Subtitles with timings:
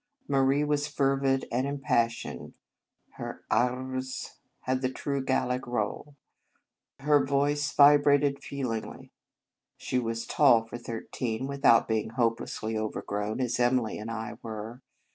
[0.27, 2.55] Marie was fervid and impassioned.
[3.17, 6.15] Her r r s had the true Gallic roll.
[7.01, 9.11] Her voice vibrated feelingly.
[9.77, 14.81] She was tall for thirteen, without being hopelessly overgrown as Emily and I were.